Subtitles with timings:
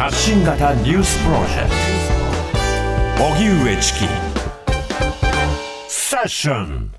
[0.00, 1.68] 発信型ニュースプロジェク
[3.18, 3.22] ト。
[3.22, 3.98] 荻上チキ。
[5.88, 6.92] セッション。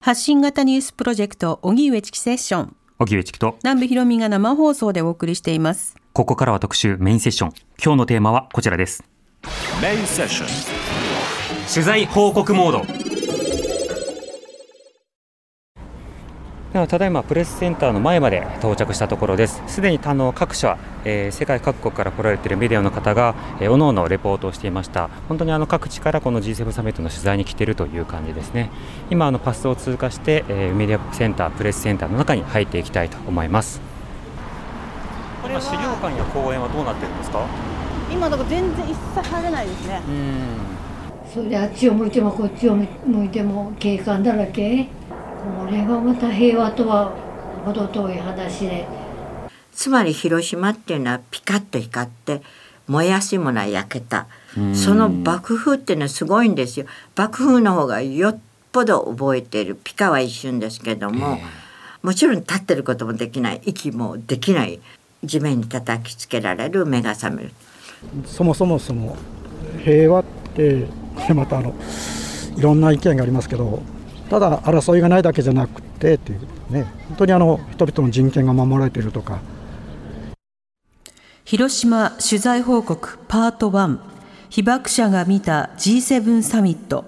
[0.00, 2.76] 発信型ニュースプロジェクト荻上チキセッション。
[2.98, 3.58] 荻上チキと。
[3.62, 5.96] 南部ひろみが生放送でお送りしています。
[6.14, 7.52] ここからは特集メインセッション。
[7.84, 9.04] 今日のテーマはこちらです。
[9.82, 10.48] メインセッション。
[11.70, 13.05] 取材報告モード
[16.76, 19.62] ではただいまプレスセンターの前まで到着したところです。
[19.66, 20.76] すでにあの各社、
[21.06, 25.08] えー、世界各国から来られているメディアの方が、えー、おのおのレポートをしていました。
[25.26, 28.68] 本当にあの各地からこの G7 サミットの取材に来ているという感じですね。
[29.10, 33.80] 今あのパスを通過して、えー、メディアセンタープレスセンターの中に入っていきたいと思います。
[35.40, 37.40] これは資料館や公園はどうなってるんですか？
[38.12, 40.02] 今だから全然一切入れないですね。
[41.32, 44.88] それであっちを向いてもこっちを向いても景観だらけ
[45.42, 47.12] これはまた平和とは
[47.64, 48.86] 程遠い話で。
[49.72, 52.42] つまり広島っていうのはピカッと光って
[52.86, 54.26] 燃やしもない焼けた。
[54.74, 56.86] その爆風っていうのはすごいんですよ。
[57.14, 58.38] 爆風の方がよっ
[58.72, 59.78] ぽど覚えている。
[59.82, 61.38] ピカは一瞬ですけども、
[62.02, 63.60] もちろん立ってることもできない。
[63.64, 64.80] 息もできない。
[65.24, 66.86] 地面に叩きつけられる。
[66.86, 67.50] 目が覚める。
[68.24, 69.16] そもそもその
[69.84, 70.86] 平和って
[71.34, 71.74] またあの
[72.56, 73.82] いろんな意見がありますけど
[74.28, 76.40] ただ争いがないだけじゃなくてっていう
[76.72, 79.40] ね本当にあの人々の人権が守られているとか。
[81.44, 83.98] 広島取材報告パート1
[84.48, 87.04] 被爆者が見た G7 サミット。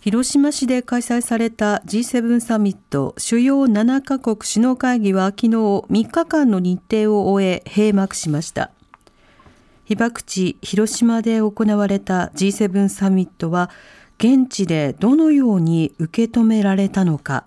[0.00, 8.72] 広島市で開催された G7 サミット主要7カ国首脳会議は昨日3日間の日程を終え閉幕しました。
[9.84, 13.70] 被爆地広島で行われた G7 サミットは
[14.22, 17.44] 現地でどのように受け止められたのか。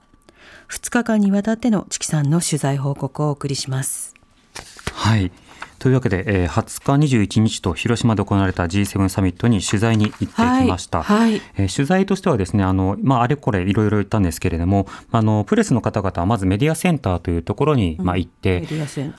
[0.70, 4.14] 2日間にわたってのチキさんの取材報告をお送りします。
[4.92, 5.32] はい。
[5.86, 10.32] というわけで、えー、20日、21日と広島で行われた G7 サミットに取材に行ってき
[10.68, 11.04] ました。
[11.04, 18.66] はいはい、えー、取材としてはですね、あの、まあ、あれこれいろいろ言ったんですけれども、あの、プレスの方々はまずメディアセンターというところに、まあ、行って、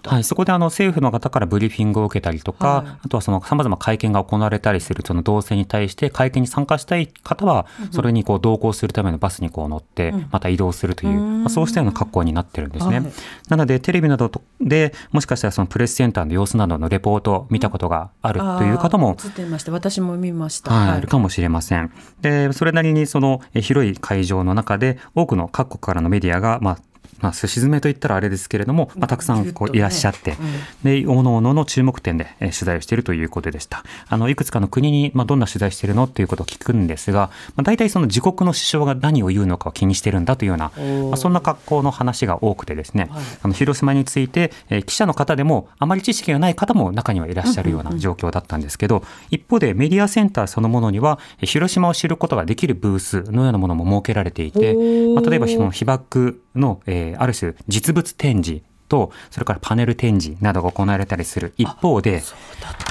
[0.06, 13.04] はい、そこであの、政府の方からブリーフィングを受けたりとか、はい、あとはその様々会見が行われたりするその動線に対して会見に参加したい方は、それにこう同行するためのバスにこう乗って、また移動するという、まあ、そうしたような格好になってるんですね。
[13.48, 19.72] なので、テレビなどで、もしかしたらそのプレスセンターの様子などのレポート見たことがあるという方も、映ってました。
[19.72, 21.92] 私も見ました、はい、るかもしれません。
[22.20, 26.78] でそれなりにその広い会場の中で多くの各国からのメディアが、まあ、
[27.20, 30.38] まあ、すし詰めといったらあれですけれども、まあ、たくさんこういらっしゃって、ね
[30.84, 33.84] うん、で、おのおのの注目点で取材をしているということでした。
[34.08, 40.72] あの、いくつかの国に、まあ、どんな取材しているのっていうことを聞くんですが、まあ、大体その自国の首相が何を言うのかを気にしてるんだというような、
[41.08, 54.74] まあ、そんな格好の話が多くてですね、はい、あの、広島について、えー、記者の方でも、あまり知識がない方も中にはいらっしゃるような状況だったんですけど、一方でメディアセンターそのものには、広島を知ることができるブースのようなものも設けられていて、
[55.14, 61.52] まあ、例えばその被爆の、えー、ある種実物展示と、それからパネル展示などが行われたりする。
[61.56, 62.22] 一方で、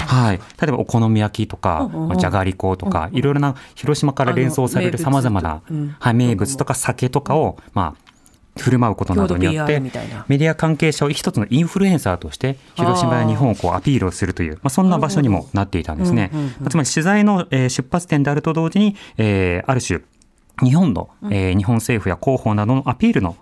[0.08, 0.38] はい。
[0.62, 5.62] 例えばお好み焼きとか、うんうん、じゃがりことか、いろいろな広島から連想されるさまざまな、
[6.00, 8.06] はい、名物とか酒とかを、まあ、
[8.58, 9.80] 振る舞うことなどによって、
[10.28, 16.32] メディア関係者を一つのインフルエンサーとして、広島や日本をこうアピールをするという、まあ、そんな場所にもなっていたんですね。
[16.70, 20.02] つまり取材の出発点であると同時に、えー、ある種、
[20.64, 23.36] 日本の、えー、日本政府や広報などのアピールの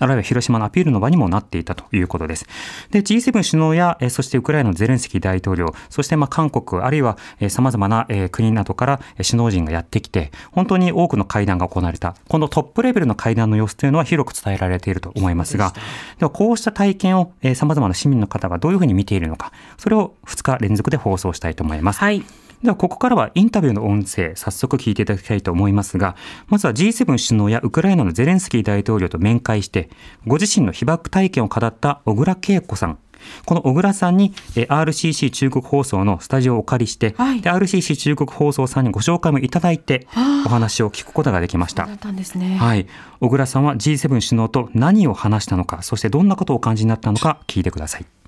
[0.00, 2.46] あるいは広島のアピールの場にもなっていたということです。
[2.90, 12.16] で、G7 首脳や、そしてウクライナのゼレンスキー大統領、そしてまあ韓国、あるいは様々な国などから首脳陣がやってきて、本当に多くの会談が行われた。
[12.28, 15.74] このトップレベルの会談の様子というのは広く伝えられていると思いますが、
[16.18, 22.00] ではこうした体験を様々な市民の方がどういうふうに見ているのか、それを2日連続で放送したいと思います。
[22.00, 22.24] はい。
[22.62, 26.14] では、ここからはインタビューの音声、早速聞いていただきたいと思いますが、
[26.48, 29.88] まずは G7 首脳やウクライナのゼレンスキー大統領と面会して、
[30.26, 32.98] ご自身の被爆体験を語った小倉恵子さん、
[33.44, 40.06] この小倉さんに RCC 中国放送のスタジオをお借りして、はい、RCC 中国放送さんにご紹介もいただいて、
[40.44, 41.86] お話を聞くことができました。
[41.86, 42.86] ね、はい。
[43.20, 48.19] 小倉さんは G7 首脳と何を話したのか、そしてどんなことをお感じになったのか聞いてください。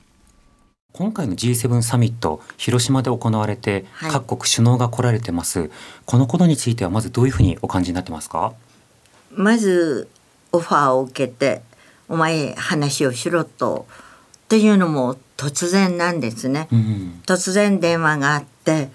[0.93, 4.11] 今回の G7 サミット広島で行われてはい。
[4.11, 5.71] 各国首脳が来られてます、
[6.05, 8.53] このことについてはまずどういうふうにお感じになってますか？
[9.31, 10.09] まず
[10.53, 11.63] オファーを受けて
[12.11, 13.87] 「お前話をしろと」
[14.45, 16.69] っていうのも突然なんですね。
[16.71, 17.23] うん。
[17.25, 18.91] 突然電話があって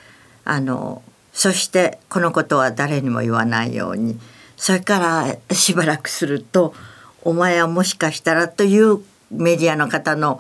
[0.45, 1.01] あの
[1.33, 4.19] そしてこのことは誰にも言わないように。
[4.55, 6.75] それからしばらくすると
[7.23, 8.99] 「お前はもしかしたら」という
[9.31, 10.39] メディアの方の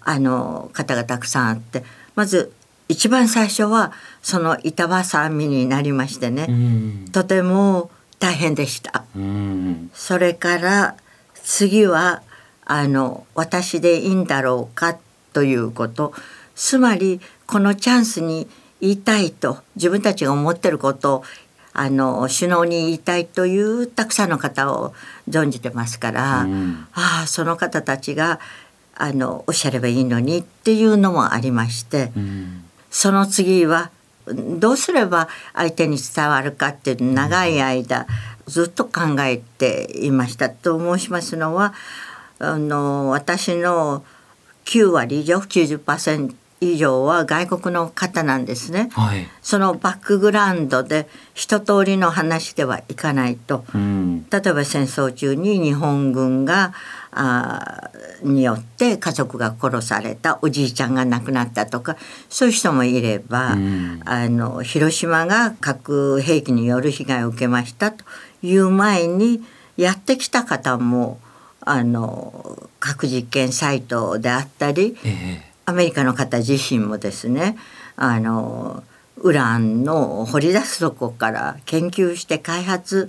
[0.00, 2.52] あの方がたくさんあってまず
[2.90, 7.04] 一番最初はその板挟みになりましてね、うん。
[7.12, 7.88] とても
[8.18, 9.04] 大変でした。
[9.14, 9.90] うん。
[9.94, 10.96] それから
[11.34, 12.22] 次は
[12.64, 14.98] あの私でいいんだろうか
[15.32, 16.12] ということ。
[16.56, 18.48] つまりこのチャンスに
[18.80, 21.24] 言いたいと自分たちが思ってることを
[21.72, 24.94] あの首脳に言いたいというたくさんの方を
[25.28, 26.86] 存じてますから、うん。
[26.92, 28.40] ああその方たちが
[29.00, 32.12] あのおっしゃればいいのにっていうのもありまして。
[32.16, 33.90] うんその次は
[34.26, 38.06] どうすれば相手に伝わるかっていう長い間
[38.46, 41.72] ずっと考えていましたと申しますのは
[42.38, 44.04] あの私の
[44.66, 48.90] 9割以上90%以上は外国の方なんですね。
[48.92, 56.74] はいそのバックグラウンドで一通りの話ではいかないとうん例えば戦争中に日本軍が
[57.12, 61.96] あーによって家族が殺されたおじいちゃんが亡くなったとか
[62.28, 64.00] そういう人もいれば、うん。
[64.04, 68.04] あの広島が核兵器による被害を受けましたと
[68.42, 69.42] いう前に
[69.76, 71.18] やってきた方も
[71.60, 77.56] あの核実験サイトであったりえアメリカの方自身もですね
[77.96, 78.82] あの
[79.18, 83.08] ウランの掘り出すとこから研究して開発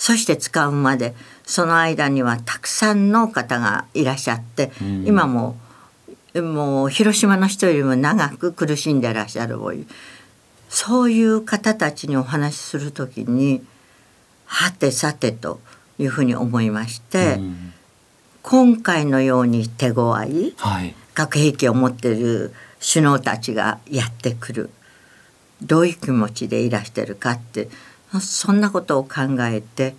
[0.00, 1.14] そして使うまで
[1.44, 5.06] その間にはたくさんの方がいらっしゃって、うん。
[5.06, 5.58] 今も
[6.34, 9.58] もう広島の人よりも長く苦しんでらっしゃる
[10.70, 13.62] そういう方たちにお話しするときに
[14.46, 15.60] はてさてと
[15.98, 17.72] いうふうに思いましえて、うん。
[18.40, 20.94] 今回のように手強いはい。
[21.12, 24.70] 核兵器を持っている首脳たちがやってくる
[25.60, 27.68] どういう気持ちでいらしてるかって
[28.18, 29.94] そんなことを考えて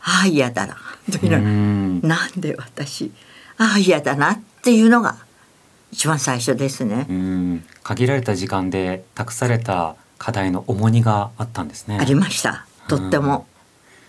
[0.00, 0.76] ああ嫌だな
[1.10, 2.00] といううのん。
[2.02, 3.10] なんで私
[3.58, 5.16] ああ嫌だなっていうのが
[5.90, 7.06] 一番最初ですね。
[7.08, 7.64] うん。
[7.82, 11.98] 限られた時間で託された課題の重荷があったんですね。
[12.00, 12.66] ありました。
[12.88, 13.46] とっても。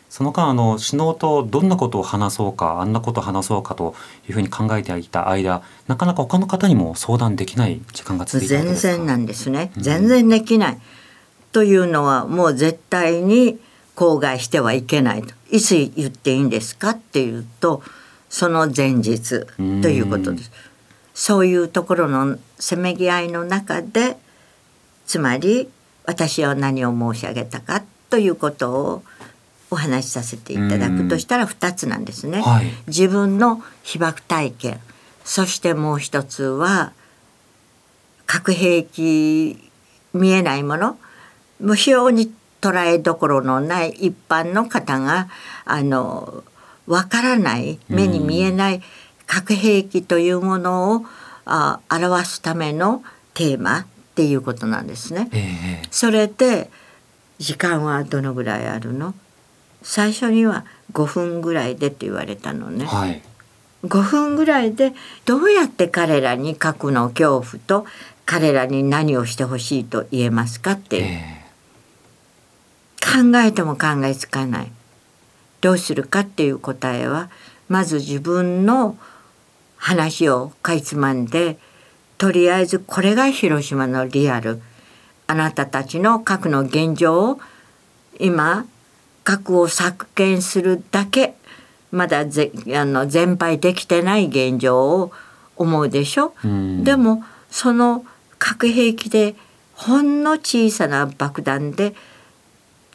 [0.10, 3.96] その間あの首脳とどんなことを話そうかあんなことを話そうかと
[4.30, 8.94] いうふうに考えていた間なかなか他の方にも相談できない時間が続いたわけ全ですか？
[8.98, 9.82] 然なんですね、うん。
[9.82, 10.78] 全然できない
[11.54, 13.60] というのはもう絶対に
[13.96, 15.22] 口外してはいけない。
[15.22, 17.82] といつ言っていいんですかっていうと
[18.30, 20.52] その前日ということです。
[21.14, 24.18] そういうところのせめぎ合いの中で
[25.06, 25.70] つまり
[26.06, 29.04] 私は何を申し上げたかということを
[29.70, 32.42] お話しさせていただくとしたら2つなんですね。
[32.42, 32.66] はい。
[32.88, 34.80] 自分の被爆体験
[35.24, 36.94] そしてもう一つは
[38.26, 39.70] 核兵器
[40.14, 40.98] 見えないもの
[41.64, 42.32] もう非常に
[42.62, 45.30] 捉えどころのない一般の方が
[45.66, 46.44] あの
[46.88, 48.82] わからない目に見えない
[49.26, 51.06] 核兵器というものを
[51.46, 55.30] あ表すためのテーマっていうことなんですね。
[55.32, 56.70] ええそれで
[57.40, 59.14] 時間はどのぐらいあるの？
[59.82, 62.86] 最初には5分ぐらいでって言われたのね。
[62.86, 63.22] はい。
[63.84, 64.94] 5分ぐらいで
[65.26, 67.86] どうやって彼らに核の恐怖と
[68.26, 71.43] 彼らに何をしてほしいと言えますかっていう、え
[73.04, 74.72] 考えても考えつかない。
[75.62, 77.30] どうするかっていう答えは
[77.70, 78.98] まず自分の
[79.78, 81.58] 話をかいつまんで
[82.18, 84.62] とりあえずこれが広島のリアル。
[85.28, 87.40] あなたたちの核の現状を
[88.20, 88.66] 今
[89.24, 91.36] 核を削減するだけ。
[91.92, 95.12] まだぜあの全廃できてない現状を
[95.56, 96.84] 思うでしょ、うん。
[96.84, 98.06] でもその
[98.40, 99.36] 核兵器で
[99.76, 101.96] ほんの小さな爆弾で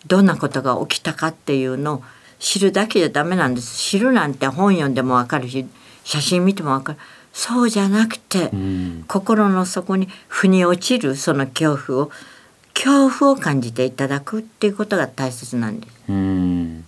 [0.07, 2.03] どんなことが起きたかっていうのを
[2.39, 3.77] 知るだけじゃダメなんです。
[3.79, 5.67] 知るなんて本読んでもわかるし
[6.05, 6.99] 写真見てもわかる。
[7.33, 9.05] そうじゃなくて、うん。
[9.07, 12.11] 心の底に腑に落ちるその恐怖を
[12.75, 15.95] 恐怖を感じていただくっていうことが大切なんです。
[16.09, 16.85] うん。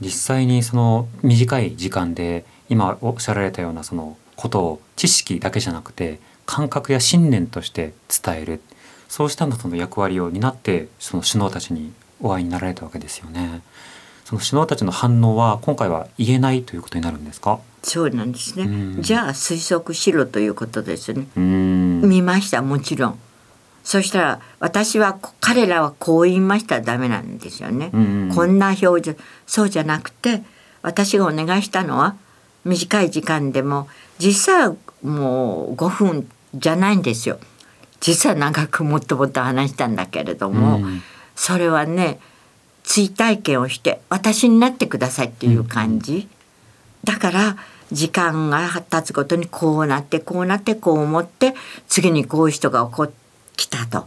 [0.00, 8.60] 実際にその短い時間で今おっしゃられたようなそのことを知識だけじゃなくて感覚や信念として伝える。
[9.08, 13.62] そうしたその役割を担ってその首脳たちにお会いになられたわけですよね。
[14.24, 17.60] その首脳たちの反応は今回は言えないということになるんですか？
[17.82, 19.02] そうなんですね、うん。
[19.02, 21.28] じゃあ推測しろということですね。
[21.36, 22.00] うん。
[22.02, 23.18] 見ましたもちろん。
[23.84, 29.14] そしたら私はこ彼らはこう言いましたらダメなんですよね、うんこんな表情。
[29.46, 30.42] そうじゃなくて
[30.82, 32.16] 私がお願いしたのは
[32.64, 33.86] 短い時間でも
[34.18, 37.38] 実際はもう5分じゃないんですよ。
[38.00, 41.02] 実は長くもっともっと話したんだけれども、うん
[41.36, 42.18] それはね
[42.82, 46.28] 追体験をして私になってくださいっていう感じ、
[47.04, 47.56] だから
[47.92, 51.54] 時間が経つごとにこうなってこうなってこう思って
[51.86, 53.14] 次にこういう人が起こって
[53.56, 54.06] きたと。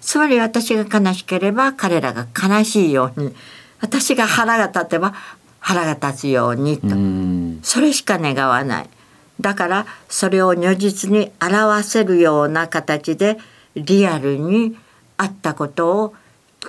[0.00, 3.34] つまり私が悲しければ彼らが悲しいように
[3.80, 5.14] 私が腹が立てば
[5.58, 7.60] 腹が立つようにと、うん。
[7.62, 8.88] それしか願わない。
[9.40, 13.38] だからそれを如実に表せるような形で
[13.74, 14.76] リアルに
[15.16, 16.14] あったことを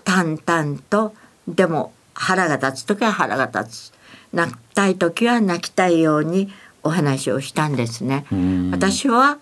[0.04, 1.14] 淡々と。
[1.48, 3.94] でも腹が立つ時は腹が立つ。
[4.34, 6.52] 泣きたい時は泣きたいように
[6.84, 8.26] お話をしたんですね。
[8.32, 8.72] うん。
[8.72, 9.38] 私は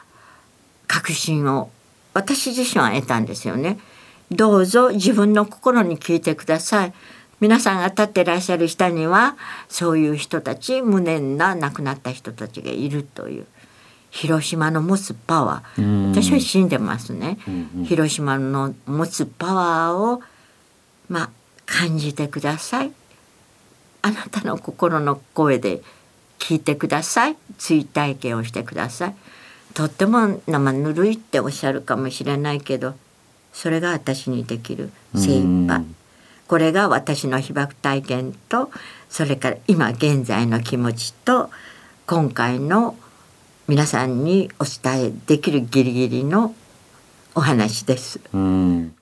[0.88, 1.70] 確信を
[2.14, 3.80] 私自身は得たんですよね。
[4.32, 6.94] どうぞ自分の心に聞いてください。
[7.40, 9.38] 皆さんが立ってらっしゃる下には
[9.70, 13.46] そういう人たち無念な亡くなった人たちがいるという。
[14.12, 15.82] 広島の持つパワー。
[15.82, 16.12] うん。
[16.12, 17.86] 私は信んでますね、うんうん。
[17.86, 20.22] 広島の持つパワーを
[21.10, 21.30] まあ
[21.66, 22.92] 感じてください。
[24.02, 25.82] あなたの心の声で
[26.40, 27.38] 聞いてください。
[27.58, 29.16] 追体験をしてください。
[29.74, 32.96] とっても生ぬるいっておっしゃるかもしれないけど
[33.54, 35.78] それが私にできる精一杯。
[35.78, 35.96] うん。
[36.48, 38.72] これが私の被爆体験と
[39.10, 41.50] それから今現在の気持ちと
[42.08, 42.96] 今回の
[43.68, 46.56] 皆さんにお伝えできるギリギリの
[47.36, 48.20] お話です。
[48.34, 48.99] うん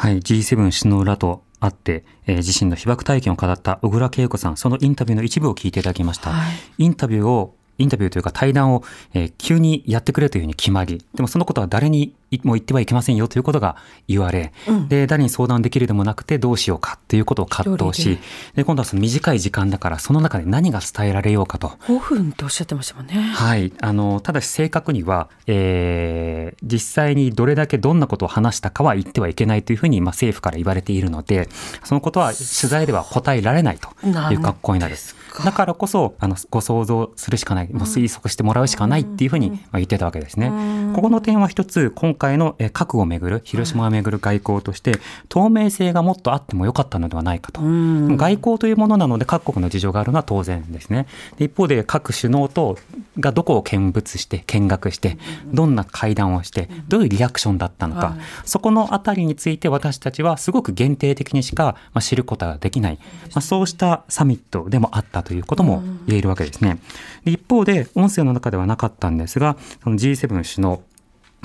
[0.00, 6.30] はい、G7 首脳らと会って、えー自身の被爆体験を語った小倉恵子さん、そのインタビューの一部を聞いていただきました。
[6.78, 8.82] インタビューをインタビューというか対談を、
[9.14, 14.52] えー急にやってくれというふうに決まり、でもそのことは誰にも言ってはいけませんよということが言われ、
[14.88, 18.18] で、誰に相談できるでもなくてどうしようかということを葛藤し、
[18.54, 21.68] で、今度はその短い時間だからその中で何が伝えられようかと。
[21.86, 23.14] 5分とおっしゃってましたもんね。
[23.14, 23.72] はい。
[23.80, 31.48] あの、ただし正確には、えー実際にどれだけどんなことを話したかは言ってはいけないというふうに、まあ、政府から言われているので、
[31.84, 33.88] そのことは取材では答えられないと
[34.32, 34.96] いう格好になる。
[35.44, 40.52] だからこそ、あの、ご想像するしかない、もう推測してもらうしかないっていうふうに、まあ、言ってたわけですね。
[40.94, 47.60] ここの点は一つ、今回のえー核をめぐる、広島をめぐる外交として、透明性がもっとあってもよかったのではないかと。
[47.60, 51.06] 外交というものなので各国の事情があるのは当然ですね。
[51.36, 52.78] で一方で各首脳と
[53.18, 62.98] がどこを見物して見学してどんな会談をしてどういうリアクションだったのか、そこのあたりについて私たちはすごく限定的にしかまあ知ることができない、
[63.34, 66.78] まあ、そうしたサミットでもあったということも言えるわけですね。
[67.24, 70.82] で一方で音声の中ではなかったんですがその G7 首脳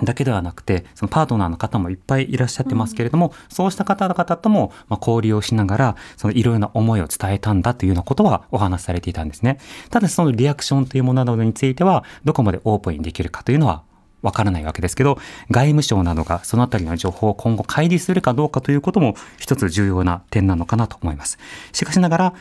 [0.02, 9.60] だけではなくて、そのパートナーの方もいっぱいいらっしゃってますけれども、そうした方々とも、まあ、交流をしながら、そのいろいろな思いを伝えたんだというようなことはお話しされていたんですね。
[9.92, 13.84] ただそのリアクションというものなどについては、どこまでオープンにできるかというのは
[14.24, 15.20] わからないわけですけど、
[15.52, 21.38] 外務省などがそのあたりの情報を今後開示するかどうかということも一つ重要な点なのかなと思います。
[21.72, 22.34] しかしながら、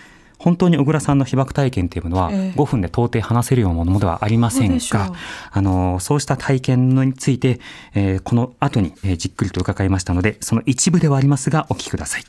[0.42, 2.58] 本当に小倉さんの被爆体験というものはええ。
[2.58, 5.00] 5分で到底話せるようなものではありませんそうでしょう。
[5.00, 5.12] が、
[5.52, 7.60] あのそうした体験について、
[7.94, 12.24] えーこの後に、えーじっくりと伺いましたのでその一部ではありますがお聞きください。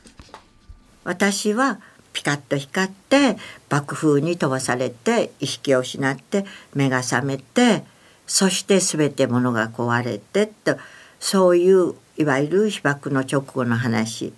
[1.04, 1.80] 私は
[2.12, 3.36] ピカッと光って
[3.68, 7.84] 爆風に飛ばされて意識を失って目が覚めて
[8.26, 10.78] そして全て物が壊れてと
[11.18, 14.32] そういういわゆる被爆の直後の話。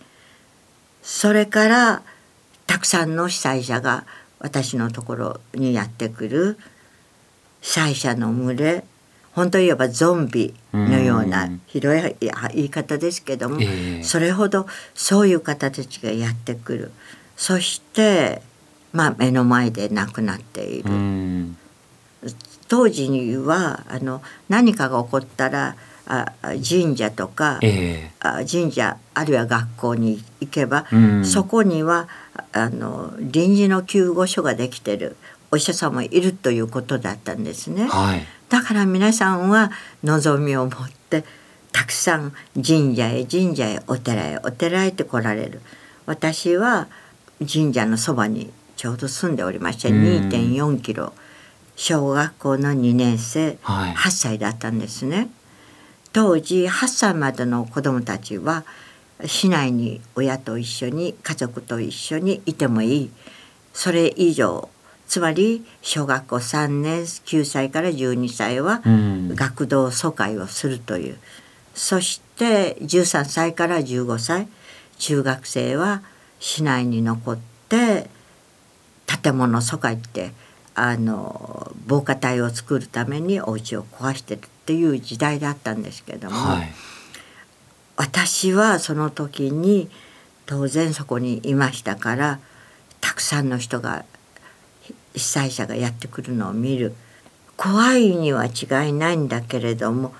[1.03, 2.03] それから
[2.67, 4.05] たくさんの被災者が
[4.39, 6.59] 私のところにやってくる
[7.61, 8.85] 被災者の群れ
[9.37, 11.61] 本当言えばゾンビのようなうん。
[11.67, 14.03] 広い言い方ですけども、ええ。
[14.03, 16.93] それほどそういう方たちがやってくる。
[17.37, 18.41] そして
[18.95, 21.57] まあ目の前で亡くなっている、うん。
[22.67, 31.25] 当時にはあの何かが起こったらああ神社とか、えあ神社あるいは学校に行けば、うん。
[31.25, 32.09] そこには
[32.53, 35.17] あの臨時の救護所ができてる
[35.51, 37.85] お医者さんもいるということだったんですね。
[37.85, 38.25] ーはい。
[38.49, 39.73] だから皆さんは
[40.05, 41.25] 望みを持って
[41.73, 45.61] たくさん神社へ神社へお寺へお寺へって来られる。
[46.07, 46.87] 私は
[47.41, 50.29] 神社のそばにちょうど住んでおりましてうん。
[50.29, 51.13] 2.4キロ
[51.75, 53.95] 小学校の2年生はい。
[53.95, 55.29] 8歳だったんですね。
[56.17, 58.65] 当時8歳までの子どもたちは
[59.27, 63.11] 市内に親と一緒に家族と一緒にいてもいい。
[63.75, 64.71] それ以上
[65.07, 69.35] つまり小学校3年9歳から12歳はうん。
[69.35, 71.19] 学童疎開をするという。
[71.75, 74.49] そして13歳から15歳
[74.97, 76.01] 中学生は
[76.41, 78.09] 市内に残って
[79.23, 80.33] 建物疎開って
[80.75, 86.73] あの防火帯を作るためにお家を壊してるっていう時代だったんですけども、はい。
[87.97, 89.89] 私はその時に
[90.45, 92.41] 当然そこにいましたから
[93.01, 94.05] たくさんの人が
[95.15, 96.95] 被災者がやってくるのを見る。
[97.57, 100.13] 怖いには違いないんだけれども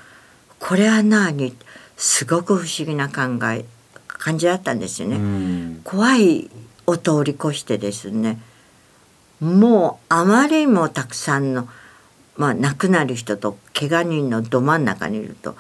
[0.61, 1.53] これは何？
[1.97, 3.65] すごく不思議な考え
[4.07, 5.17] 感じだったんですよね。
[5.17, 5.81] うん。
[5.83, 6.49] 怖い
[6.87, 8.41] を通り越してですね
[9.41, 11.69] もうあまりにもたくさんの、
[12.37, 15.57] まあ、亡くなる人と怪我人のど真ん中にいると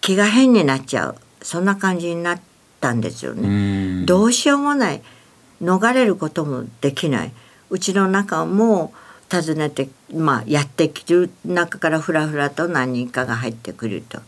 [0.00, 1.16] 気が変になっちゃう。
[1.42, 2.40] そんな感じになっ
[2.80, 3.48] たんですよね。
[3.48, 4.06] うん。
[4.06, 5.02] どうしようもない。
[5.62, 7.32] 逃れることもできない。
[7.70, 8.92] うちの中も
[9.30, 14.20] 訪ねて、まあ、やってきる中からふらふらと何人かが入ってくると。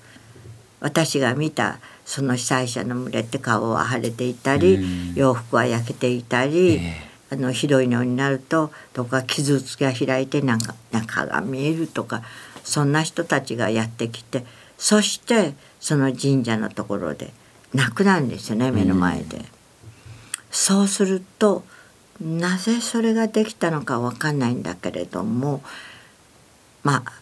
[0.81, 5.15] 私が見たその被災者の群れって顔は腫れていたり、うん。
[5.15, 12.23] 洋服は焼けていたり、えあのひどいのになるとどこか傷つきが開いてなんか中が見えるとか
[12.63, 14.45] そんな人たちがやってきて
[14.79, 17.33] そしてその神社のところで
[17.75, 19.45] 亡くなるんですよね目の前で。
[20.51, 21.65] そうすると
[22.21, 25.65] なぜそれができたのかわかんないんだけれども
[26.85, 27.13] まあ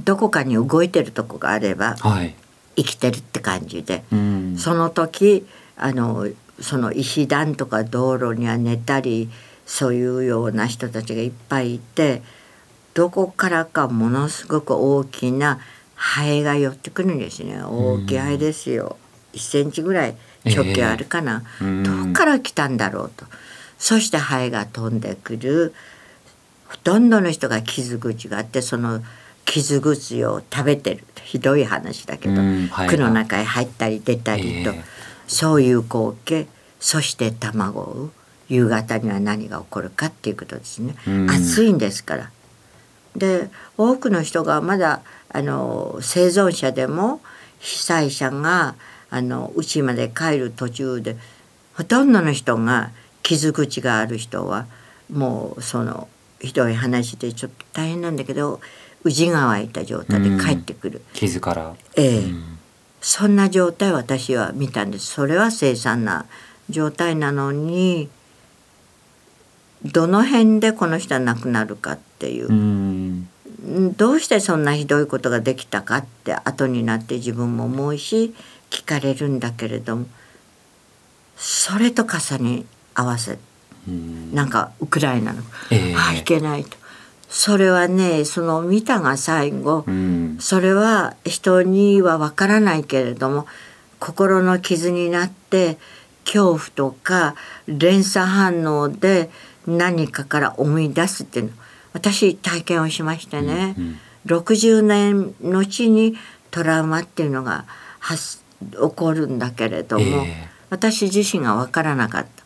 [0.00, 2.34] どこかに動いてるとこがあればはい
[2.76, 4.04] 生きてるって感じで。
[4.12, 6.28] うんその時あの
[6.60, 9.30] その石段とか道路には寝たり
[9.66, 12.22] そういうような人たちがいっぱいいて
[12.94, 15.60] どこからかものすごく大きな
[15.94, 17.62] ハエが寄ってくるんですね。
[17.62, 18.96] 大きいハエですよ、
[19.34, 23.26] 1センチぐらい直径あるかな、ええうんどこから来たんだろうと。
[23.78, 25.74] そしてハエが飛んでくる。
[26.66, 29.02] ほとんどの人が傷口があってその
[29.44, 31.04] 傷口を食べてる。
[31.24, 32.66] ひどい話だけど、うん。
[32.68, 34.97] ハエが区の中へ入ったり出たりと、ええ
[35.28, 36.48] そういう光景
[36.80, 38.12] そして卵を産む
[38.48, 41.30] 夕方には何が起こるかっていうことですね、うん。
[41.30, 42.30] 暑いんですから。
[43.14, 47.20] で多くの人がまだあの生存者でも
[47.58, 48.74] 被災者が
[49.10, 51.16] あの家まで帰る途中で
[51.74, 52.90] ほとんどの人が
[53.22, 54.66] 傷口がある人は
[55.10, 56.08] もうその
[56.40, 58.60] ひどい話でちょっと大変なんだけど
[59.04, 61.02] 宇治が湧いた状態で帰ってくる。
[61.12, 61.74] 傷から。
[61.96, 62.18] ええ。
[62.18, 62.57] うん
[63.00, 65.06] そんな状態を私は見たんです。
[65.06, 66.26] それは凄惨な
[66.68, 68.08] 状態なのに
[69.84, 72.48] どの辺でこの人は亡くなるかっていう。
[72.48, 73.28] う、ん。
[73.96, 78.34] どうしてそんなひどいことができたかって後になって自分も思うし
[78.70, 80.06] 聞かれるんだけれども
[81.36, 83.38] それと重ね合わせ。
[83.86, 84.34] うん。
[84.34, 85.94] なんかウクライナの、ええ。
[85.96, 86.76] あいけないと
[87.28, 90.36] それはねその見たが最後、うん。
[90.40, 93.46] それは人にはわからないけれども
[93.98, 95.78] 心の傷になって
[96.24, 97.34] 恐怖とか
[97.66, 99.30] 連鎖反応で
[99.66, 101.52] 何かから思い出すっていうの。
[101.94, 106.16] 私体験をしましてね、うん60年後に
[106.50, 107.64] トラウマっていうのが
[107.98, 110.48] 発起こるんだけれども、ええ。
[110.70, 112.44] 私自身が分からなかった。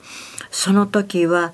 [0.51, 1.53] その時は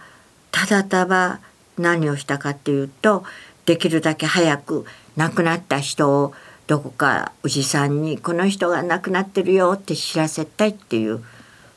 [0.51, 1.41] ただただ
[1.83, 3.25] 何をしたかっていうと
[3.67, 4.85] できるだけ早く
[5.17, 6.35] 亡くなった人を
[6.67, 11.25] どこかおじさんに「この人が亡くなってるよ」って知らせたいっていう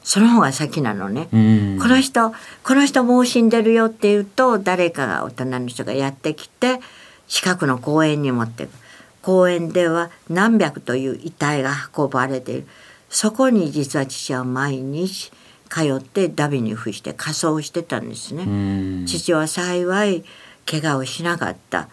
[0.03, 1.29] その方が先なのね。
[1.31, 1.79] うん。
[1.79, 2.33] この人
[2.63, 6.79] この人もう死んでるよって言うと誰かが大人の人がやってきて
[7.27, 8.71] 近くの公園に持っていく。
[9.21, 12.67] 公園では何百という遺体が運ばれている。
[13.09, 15.31] そこに実は父は毎日
[15.71, 18.43] 通ってダビに付して仮装をしてたんですね。
[18.43, 18.47] う
[19.03, 19.05] ん。
[19.05, 20.25] 父は幸い
[20.69, 21.87] 怪我をしなかった。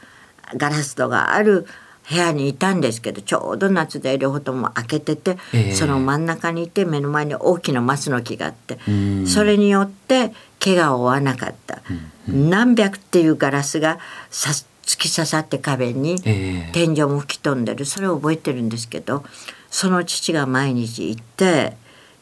[0.56, 1.66] ガラス戸がある
[2.10, 5.72] 部屋にいたんですけどちょうど夏で両方とも開けてて、ええ。
[5.72, 9.26] その真ん中にいて目の前に大きな松の木があって、うん。
[9.28, 11.80] それによって怪我を負わなかった、
[12.26, 14.50] 何百っていうガラスがさ
[14.82, 16.72] 突き刺さって壁に、ええ。
[16.72, 17.84] 天井も吹き飛んでる。
[17.84, 19.22] それを覚えてるんですけど
[19.70, 21.76] その父が毎日行って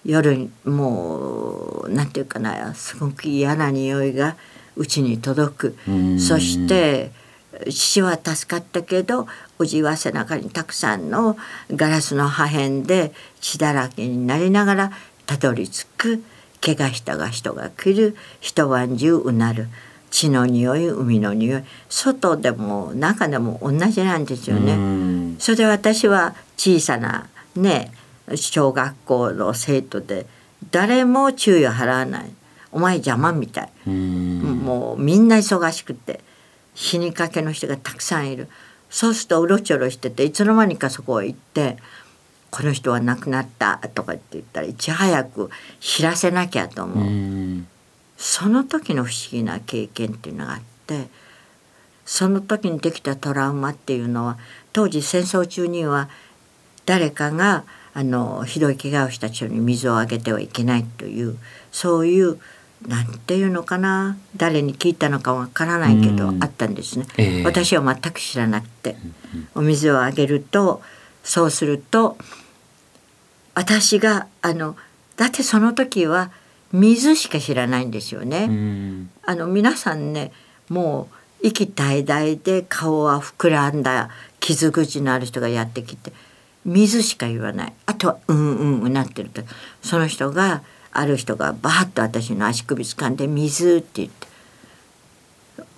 [0.07, 4.37] 夜にもうなんていうかなすごく嫌な匂いが
[4.77, 5.77] うちに届く。
[5.89, 6.21] うん。
[6.21, 7.11] そして
[7.69, 9.27] 父は助かったけど
[9.59, 11.37] おじは背中にたくさんの
[11.71, 14.93] ガラスの破片で血だらけになりながら
[15.27, 16.23] たどり着く。
[16.65, 18.17] 怪我したが人が来る。
[18.41, 19.69] 一晩中うなる。
[20.11, 21.65] 血の匂い海の匂い。
[21.89, 24.75] 外でも中でも同じなんですよね。
[24.75, 25.37] うん。
[25.39, 27.93] それで私は小さなね
[28.35, 30.27] 小学校の生徒で
[30.71, 32.31] 誰も注意を払わない。
[32.73, 33.71] お前邪魔みたい。
[33.87, 34.41] うん。
[34.65, 36.21] もうみんな忙しくて
[36.75, 38.49] 死にかけの人がたくさんいる。
[38.91, 41.77] そうするとうろちょろしてていつの間にかそこへ行って
[42.51, 47.07] 「この人は亡くなった」とかって言ったらいち早く知らせなきゃと思う。
[47.07, 47.67] うん。
[48.17, 51.09] その時の不思議な経験っていうのがあって
[52.07, 54.39] その時にできたトラウマっていうのは
[54.73, 56.09] 当時戦争中には
[56.87, 57.65] 誰かが
[57.99, 61.39] あのひどい怪我をした人に水をあげてはいけないという
[61.73, 62.39] そういう
[62.87, 67.07] なんていうのかな誰に聞いたのかわからないけどうんあったんですね。
[67.17, 68.97] ええ私は全く知らなくて
[69.55, 70.83] お水をあげると
[71.25, 72.19] そうすると
[73.55, 74.77] 私があの
[75.17, 76.31] だってその時は
[76.73, 78.45] 水しか知らないんですよね。
[78.45, 80.33] うんあの皆さんね
[80.69, 81.09] も
[81.43, 86.13] う息絶え絶えで顔は膨らんだ傷口のある人がやってきて
[86.67, 87.73] 水しか言わない。
[87.87, 89.43] あとはうんうんうなってると。
[89.83, 94.27] その人がある人がバーッと私の足首掴んで「水」って言って。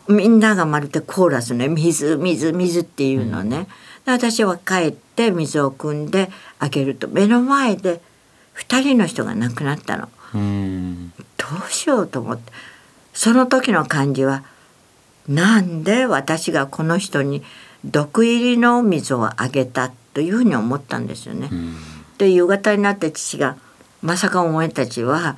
[0.09, 3.68] みんながまるでコーラスね「水水水」っていうのね、
[4.07, 8.01] で私は帰って水を汲んであげると目の前で
[8.57, 10.09] 2人の人が亡くなったの。
[10.35, 11.12] うん。
[11.37, 12.53] どうしようと思って。
[13.12, 14.44] その時の感じは
[15.29, 17.42] なんで私がこの人に
[17.85, 21.51] 毒入りの水をあげたというふうに思ったんですよね。
[22.19, 23.57] で夕方になって父が
[24.03, 25.37] 「まさかお前たちは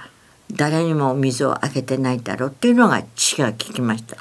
[0.51, 4.17] 誰にも水をあげてないだろう」っていうのが父が聞きました。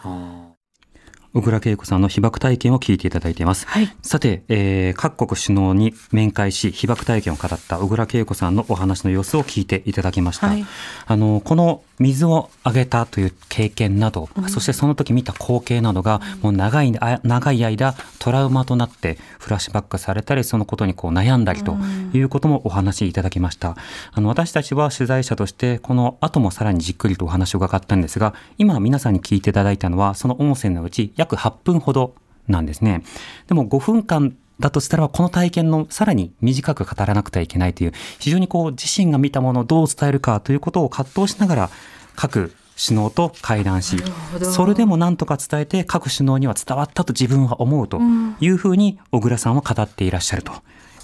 [1.33, 3.67] 小倉恵子さんの被爆体験を聞いていただいています。
[3.67, 10.47] はいさて、えー各国首脳に面会し被爆体験を語った小倉恵子さんのお話の様子を聞いていただきました。
[10.47, 10.65] はい
[11.05, 21.75] あのこの水をあげたという経験など、そしてその時見た光景などがもう長いあ長い間トラウマとなってフラッシュバックされたりそのことにこう悩んだりと
[22.13, 23.75] いうこともお話しいただきました。
[24.13, 32.15] あの私たちは取材者としてこの後もさらにじっくりとお話を伺ったんですが今皆さんに聞いていただいたのはその音声のうち約8分ほど
[32.47, 33.03] なんですね。
[33.47, 41.69] でも5分間だとしたらこの体験のさらに短く語らなくてはいけないという非常にこう自身が見たものをどう伝えるかということを葛藤しながら
[42.15, 43.97] 各首脳と会談し
[44.41, 47.99] それでも何とか伝えて各首脳には伝わったと自分は思うと
[48.39, 50.53] いうふうに小倉さんは語っていらっしゃると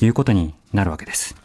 [0.01, 1.35] いうことになるわけです。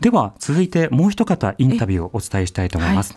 [0.00, 3.16] では続いてもう一方インタビューをお伝えしたいと思います。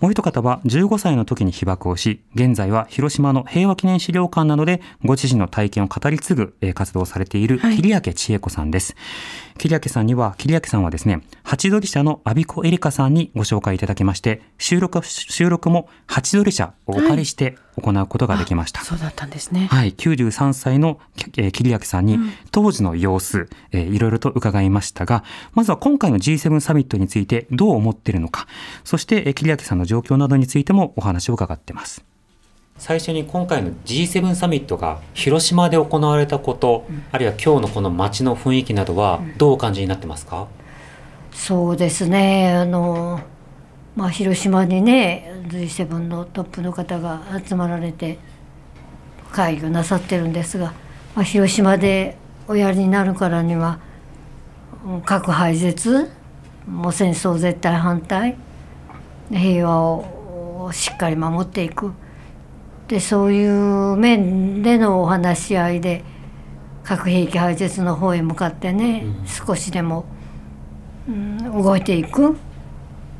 [0.00, 8.94] もう一方は15歳の時に被爆をし、現在は広島の平和記念資料館などでご自身の体験を語り継ぐえー活動をされているはい桐明千恵子さんです。
[9.58, 18.82] 桐明さんには、桐明さんはですね、ハチドリ社の阿比子エリカさんにご紹介いただきまして、収録、収録もハチドリ社をお借りして行うことができました。
[18.82, 19.68] そうだったんですね。
[19.70, 21.00] はい、93歳の、
[21.38, 22.18] えー、桐明さんに
[22.50, 28.46] 当時の様子、えーいろいろと伺いましたが、まずは今回の G7 サミットについてどう思っているのか、
[28.84, 32.04] そして、えー桐明さんの状況などについてもお話を伺ってます。
[32.78, 40.46] 最初に今回の G7 サミットが広島で行われたこと、あるいは今日のこの街の雰囲気などはどうお感じになってますか、
[41.32, 42.52] そうですね。
[42.52, 43.20] あの、
[43.96, 48.18] まあ、広島にね G7 のトップの方が集まられて
[49.32, 50.74] 会議をなさってるんですが、
[51.14, 53.80] まあ、広島でおやりになるからには
[54.84, 56.10] うん核廃絶
[56.68, 58.36] もう戦争絶対反対
[59.30, 61.92] 平和をしっかり守っていく。
[62.88, 66.04] でそういう面でのお話し合いで
[66.84, 70.04] 核兵器廃絶の方へ向かってね、少しでも
[71.08, 72.36] うん動いていく。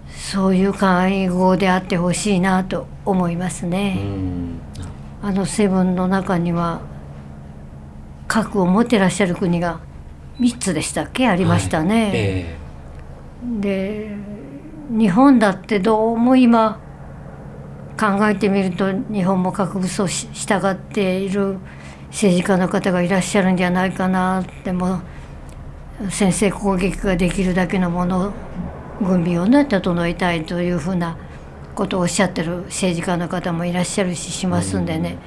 [0.08, 3.98] そういう会合であってほしいなと思いますね。
[5.20, 6.80] あのセブンの中には
[8.28, 9.80] 核を持ってらっしゃる国が
[10.38, 11.28] 3つでしたっけ？
[11.28, 12.10] ありましたね。
[12.14, 12.56] え。
[13.60, 14.16] で
[14.88, 16.78] 日本だってどうも今
[17.98, 21.58] 考えてみると日本も核武装し従っている
[22.10, 25.02] 政治家の方がいらっしゃるんじゃないかなっても
[26.00, 28.32] う先制攻撃ができるだけのもの
[29.00, 31.18] 軍備をね整えたいというふうな
[31.74, 35.18] ことをおっしゃってる政治家の方もいらっしゃるししますんでね、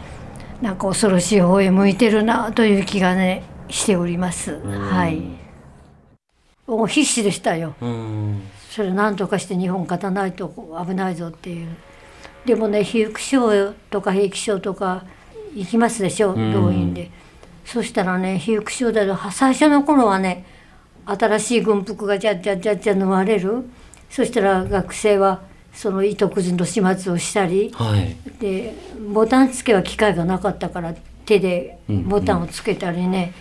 [0.62, 4.60] なんか恐ろしい方へ向いてるなという気がねしております。
[4.60, 5.22] はい。
[6.66, 7.76] もう必死でしたよ。
[7.82, 8.42] えうん
[8.80, 10.48] それ何とかして日本勝たないと
[10.88, 11.68] 危ないぞっていう。
[12.46, 15.04] でもね被服廠とか兵器廠とか
[15.54, 16.54] 行きますでしょん。
[16.54, 17.12] 動員で、
[17.66, 20.46] そしたらね被服廠だと最初の頃はね
[21.06, 23.66] 新しい軍服がじゃっじゃっじゃっじゃ縫われる。
[24.10, 25.42] そしたら学生は
[25.74, 27.72] その糸くずの始末をしたり。
[27.74, 28.16] はい。
[28.40, 28.74] で
[29.14, 33.34] ボタン付けは機械がなかったから手でボタンをつけたりね、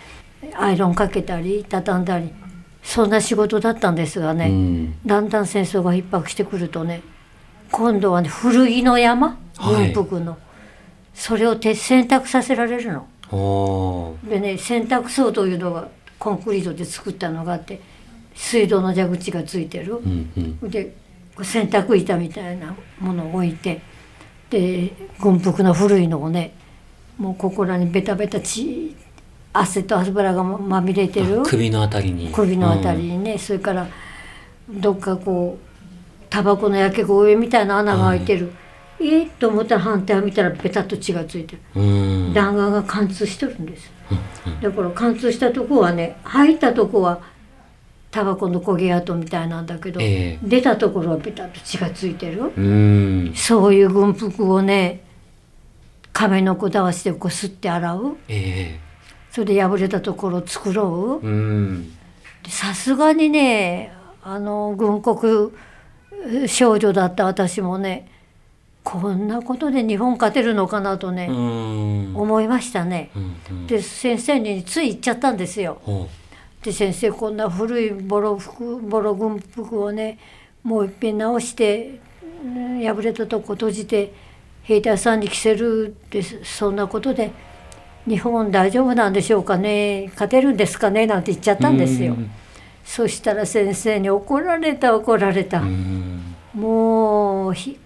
[0.57, 2.29] アイロンかけたり畳んだり
[2.83, 4.99] そんな仕事だったんですがね、うん。
[5.07, 7.03] だんだん戦争が逼迫してくるとね
[7.71, 9.93] 今度はね古着の山はい。
[9.93, 10.38] 軍服の、
[11.12, 14.17] それを手洗濯させられるの。
[14.25, 15.88] でね洗濯槽というのが
[16.19, 17.81] コンクリートで作ったのがあって
[18.35, 19.97] 水道の蛇口がついてる。
[19.97, 20.71] うんうん。
[20.71, 20.95] で
[21.43, 23.81] 洗濯板みたいなものを置いて
[24.51, 26.55] で軍服の古いのをね
[27.19, 28.97] もうここらにベタベタ血
[29.52, 31.40] 汗と油がままみれてる？
[31.40, 32.30] あ首のあたりに。
[32.32, 33.87] 首のあたりにね、それから
[34.68, 38.52] どっかこうタバコの焼け焦げみたいな穴が開いてる、
[39.00, 41.82] えっと思ったら反対を見たらベタッと血がついてる、うん。
[42.26, 43.90] うん弾丸が貫通してるんです、
[44.61, 47.20] だから貫通したとこはね入ったとこは
[48.11, 50.38] タバコの焦げ跡みたいなんだけど、ええ。
[50.42, 53.32] 出たところはベタッと血がついてる、うん。
[53.34, 55.00] そういう軍服をね
[56.12, 58.16] 亀の粉だしでこすって洗う。
[58.28, 58.78] え
[59.38, 62.51] それで破れたところを作ろう。
[62.51, 65.53] さすがにねあの軍国
[66.48, 68.11] 少女だった私もね
[68.83, 72.16] こんなことで日本勝てるのかなとね、うん。
[72.16, 73.11] 思いましたね。
[73.68, 75.79] で先生につい言っちゃったんですよ。
[75.85, 76.09] ほ
[76.61, 80.18] で先生こんな古いボロ服ボロ軍服をね
[80.64, 82.01] もう一遍直して
[82.44, 84.12] うん破れたとこ閉じて
[84.64, 87.31] 兵隊さんに着せるってそんなことで
[88.09, 90.09] 日本大丈夫なんでしょうかね。
[90.12, 91.07] 勝てるんですかね。
[91.07, 92.16] なんて言っちゃったんですよ。
[92.85, 95.62] そしたら先生に怒られた怒られた。
[96.55, 97.79] もう火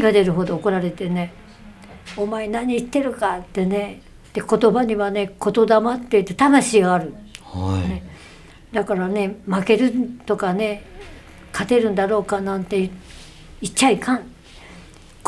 [0.00, 1.32] が出るほど怒られてね
[2.16, 4.00] 「お前何言ってるか」ってね。
[4.32, 7.14] で言葉にはね言霊って言って魂がある。
[7.42, 8.02] はい、ね。
[8.72, 9.92] だからね負ける
[10.26, 10.82] とかね
[11.52, 12.90] 勝てるんだろうかなんて
[13.60, 14.22] 言っちゃいかん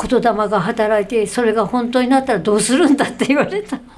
[0.07, 3.77] 言霊が働いてそれが本当になったらどうするんだって言われた。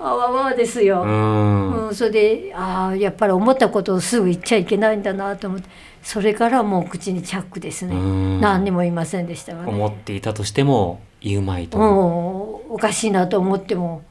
[0.00, 0.98] ああわわですよ。
[0.98, 1.86] あうん。
[1.88, 5.68] うん、それでああやっぱり思ったことをすぐ言っちゃいけないんだなと思って。
[6.02, 7.94] それからもう口にチャックですね。
[7.94, 8.40] うん。
[8.40, 9.72] 何にも言いませんでしたがね。
[9.72, 11.78] 思っていたとしても言うまいと。
[11.78, 14.02] もうおかしいなと思っても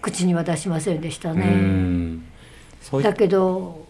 [0.00, 1.44] 口には出しませんでしたうね
[2.92, 3.86] ういだけど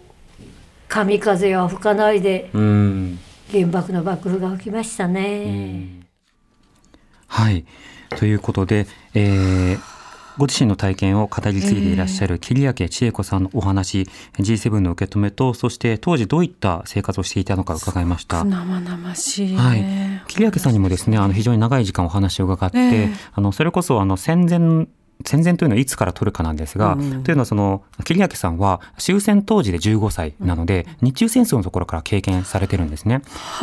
[0.89, 2.51] 神風は吹かないで。
[2.53, 3.19] うん
[3.53, 6.07] 原爆の爆風が吹きましたうね、ん。
[7.27, 7.65] はい。
[8.11, 9.95] ということで、えー
[10.37, 18.43] ご自身の体験を語り継いでいらっしゃる桐明千恵子さんのお話、G7 の受け止めとそして当時どういった生活をしていたのか伺いました。
[18.43, 19.85] 生々しいね、はい、
[20.27, 23.13] 桐明さんにもですねあの非常に長い時間お話を伺って、ええ。
[23.33, 24.89] あのそれこそあの戦前
[25.25, 33.23] 戦前というのはいつから取るかなんですが、うんというのはその桐明さんは終戦当時で15歳なので、日中戦争のところから経験されてるんですね。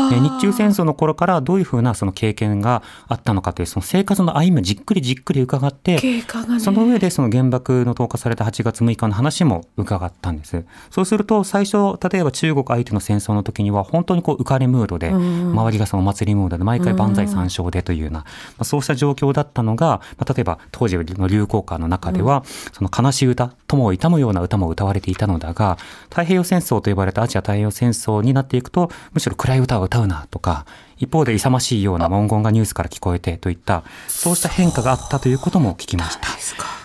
[0.09, 6.59] で日中戦争の頃からどういうふうなその経験があったのかというその生活の歩みをじっくりじっくり伺ってね。
[6.59, 10.63] その上でその原爆の投下された8月6日の話も伺ったんです。
[10.89, 15.51] そうすると最初例えば中国相手の戦争の時には本当にこう浮かれムードで、うん。
[15.51, 18.25] 周りがそのお祭りムードで毎回万歳三唱でというような、ま
[18.59, 25.77] あ、そうした状況だったのが、まあ、例えば当時の流行歌の中では、その悲しい歌友を悼むような歌も歌われていたのだが
[26.09, 30.65] 太平洋戦争と呼ばれたアジア太平洋戦争になっていくとむしろ暗い歌を歌うなとか
[30.97, 36.27] 一方で勇ましいような文言がニュースから聞こえてといったそうした変化があったということも聞きました。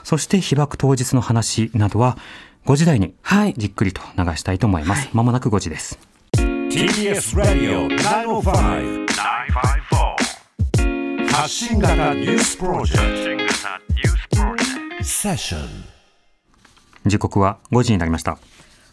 [0.05, 2.17] そして被爆当日の話などは
[2.65, 5.09] 5時台にはいじっくりと流したいと思います。
[5.13, 5.99] まもなく5時です。
[6.37, 10.27] TBS ラディオ905 954
[11.33, 13.46] 発信型ニュースプロジェクト
[17.07, 18.39] 時刻は5時になりました。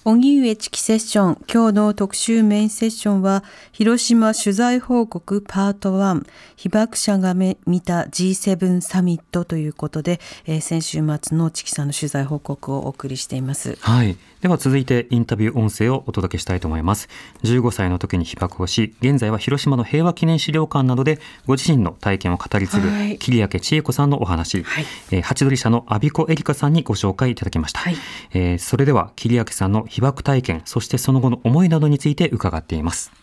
[0.06, 6.26] 荻上チキセッション今日の特集メインセッションは広島取材報告パート1
[6.58, 14.18] 被爆者がめ見た G7 サミットということで、えー先週末のチキさんの取材報告をお送りしていますはい。
[14.44, 17.08] では続いてインタビュー音声をお届けしたいと思います。
[17.44, 27.80] 15歳の時に被爆をし、現在は広島の平和記念資料館などでご自身の体験を語り継ぐはい桐明千恵子さんのお話、はいえーハチドリ社の阿比子エリカさんにご紹介いただきました。
[27.80, 27.96] はい
[28.34, 33.14] えーそれでは桐明さんの被爆体験、そしてその後の思いなどについて伺っています。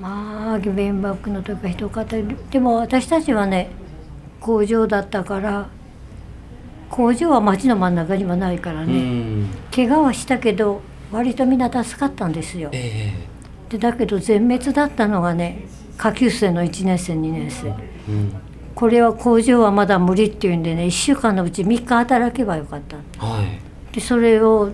[0.00, 3.68] まあ原爆の時はひどかったでも私たちはね
[4.40, 5.68] 工場だったから
[6.90, 9.48] 工場は町の真ん中にはないからね、ん。
[9.74, 13.12] 怪我はしたけど割とみんな助かったんですよえ
[13.68, 17.74] でだけど全滅だったのがね下級生の1年生2年生え
[18.08, 18.32] うん。
[18.74, 23.94] これは工場はまだ無理っていうんでね1週間のうち3日働けばよかったはい。
[23.94, 24.70] でそれを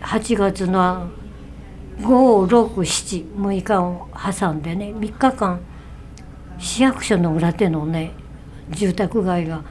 [0.00, 1.10] 8月の
[2.00, 5.60] 5676日を挟んでね3日間
[6.58, 8.12] 市役所の裏手のね
[8.70, 9.62] 住宅街が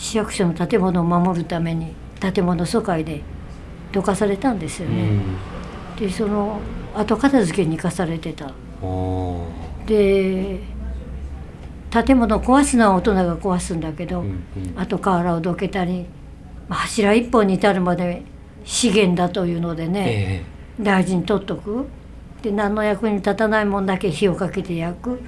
[0.00, 3.20] 市役所の建物を守るために建物疎開で
[3.92, 5.20] どかされたんですよね。
[5.98, 6.58] でその
[6.94, 8.50] 後片付けに行かされてた。
[9.86, 10.60] で
[11.90, 14.80] 建物を壊すのは大人が壊すんだけど、うんうん。
[14.80, 16.06] 後瓦をどけたり
[16.66, 18.22] まあ柱一本に至るまで
[18.64, 20.44] 資源だというのでね、
[20.78, 21.86] え大事に取っとく。
[22.40, 25.20] で何の役に立たないもんだけ火をかけて焼く。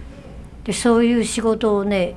[0.65, 2.15] でそういう仕事をね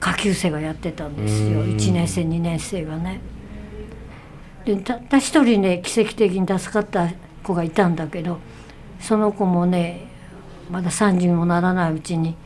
[0.00, 3.20] 下級生がやってたんですようん1年生2年生がね。
[4.64, 7.10] でたった一人ね奇跡的に助かった
[7.42, 8.38] 子がいたんだけど
[8.98, 10.06] その子もね
[10.70, 12.36] まだ30にもならないうちに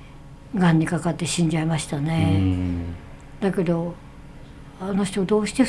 [0.57, 2.37] がんにかかって死んじゃいましたえね。
[2.39, 2.95] うん
[3.41, 3.95] だけど
[4.81, 5.69] あの人どうして不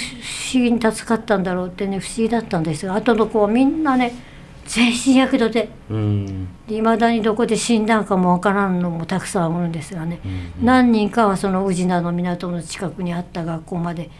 [0.53, 4.13] 思議に助かったんだろうってね不思議だったんですが後の子はみんなね
[4.69, 5.67] 全身やけどで。
[5.89, 6.47] うん。
[6.67, 10.27] いまだにどこで死んだんかもわからんのもたくさんあるんですがね、う
[10.61, 14.11] ん何人かはその宇品の港の近くにあった学校まで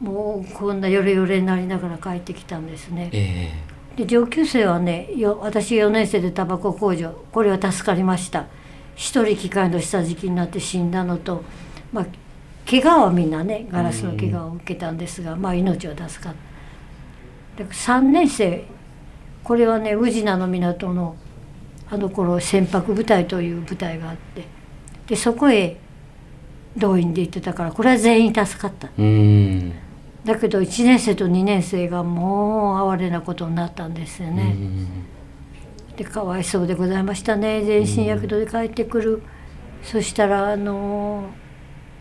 [0.00, 3.10] もうこんなヨレヨレになりながら帰ってきたんですね。
[3.12, 3.52] え
[3.96, 8.46] で上級生はねよ私4年生でタバコ工場これは助かりました。
[8.94, 11.42] 一人機械の下敷きになって死んだのと
[11.92, 12.06] まあ
[12.68, 16.34] 怪我はみんなねガラスの怪我を受けたんですが、まあ命は助かっ
[17.56, 17.64] た。
[17.64, 18.64] だから3年生
[19.44, 21.16] これはね宇品の港の
[21.90, 24.44] あの頃船舶部隊という部隊があって
[25.06, 25.76] でそこへ
[26.76, 28.88] 動員で行ってたからこれは全員助かった。
[30.24, 34.56] だけど1年生と2年生がもう哀れなことになったんですよね。
[35.96, 37.62] でかわいそうでございましたね。
[37.62, 39.22] 全身やけどで帰ってくる、
[39.82, 41.26] そしたらあの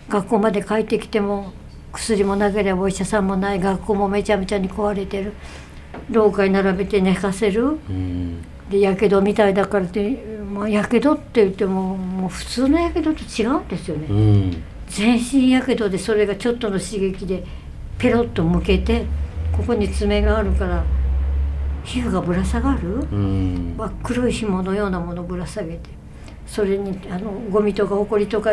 [0.07, 1.51] 学校まで帰ってきても
[1.91, 3.59] 薬もなければお医者さんもない。
[3.59, 5.33] 学校もめちゃめちゃに壊れてる
[6.09, 7.63] 廊下に並べて寝かせる。
[7.65, 8.41] うん。
[8.69, 10.09] でやけどみたいだからって
[10.51, 14.07] まあやけどって言ってももう普通のやけどと違うんですよね。
[14.09, 14.63] うん。
[14.87, 17.43] 全身やけどでそれがちょっとの刺激で
[17.97, 19.05] ペロッと向けて
[19.55, 20.83] ここに爪があるから
[21.83, 22.89] 皮膚がぶら下がる？
[22.89, 23.75] うん。
[23.77, 25.89] 真っ黒い紐のようなものをぶら下げて
[26.47, 28.51] それにあのゴミとかほこりとか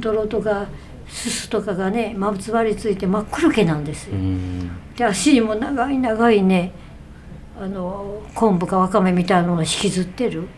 [0.00, 0.66] 泥とか
[1.08, 4.16] すすとかがねまつわりついて真っ黒けなんですよ。
[4.16, 4.18] う。
[4.20, 6.72] んで足にも長い長いね
[7.56, 10.48] あの昆布かわかめみたいなのを引きずってる。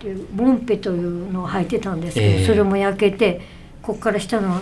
[0.00, 2.46] でモンペというのを履いてたんですけど、ええ。
[2.46, 3.40] それも焼けて
[3.82, 4.60] ここから下の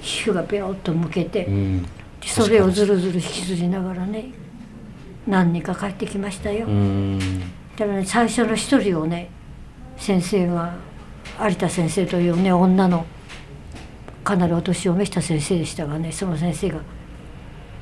[0.00, 1.82] 皮膚がペロッとむけて、うん。
[1.82, 1.88] で
[2.26, 4.32] それをずるずる引きずりながらね
[5.28, 6.66] 何人か帰ってきましたよ。
[6.66, 7.18] うん。
[7.76, 9.30] だからね最初の一人をね
[9.96, 10.74] 先生が
[11.40, 13.06] 有田先生というね女の
[14.24, 16.80] かなりお年を召した先生でしたがねその先生が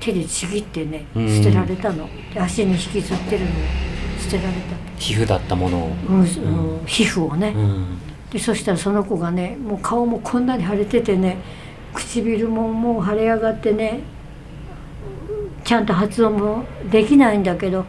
[0.00, 1.28] 手でちぎってねうん。
[1.28, 3.52] 捨てられたの、で足に引きずってるのを
[4.20, 4.48] 捨てられ
[4.98, 5.90] 皮膚だったものを。
[6.06, 6.26] た、うんうん。
[6.86, 7.98] 皮膚をね、うん。
[8.30, 11.38] でそしたらその子がねもう顔もこんなに腫れててね
[11.94, 14.00] 唇ももう腫れ上がってね
[15.64, 17.86] ちゃんと発音もできないんだけど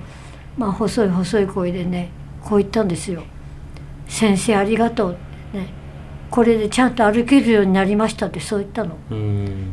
[0.58, 2.10] まあ細い細い声でね
[2.41, 3.24] こう言ったんですよ
[4.08, 5.67] 「先生ありがとう」ってね
[6.32, 8.95] 「これでちゃんと歩けるようになりました」ってそう言ったの。
[9.12, 9.72] うん。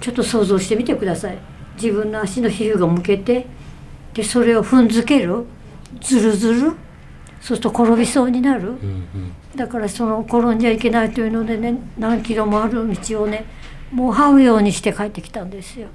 [0.00, 1.38] ちょっと想像してみてください
[1.80, 3.46] 自分の足の皮膚がむけて
[4.14, 5.44] でそれを踏んづける。
[6.00, 6.76] ずるずるそう
[7.40, 13.44] すると転びそうになる、うんだからその転んじゃいけないというのでね何キロもある道をね
[13.90, 15.88] もう這うようにして帰ってきたんですよ。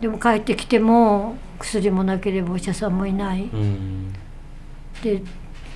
[0.00, 3.44] でも帰ってきても薬もなければお医者さんもいない。
[3.44, 4.12] うん。
[5.02, 5.22] で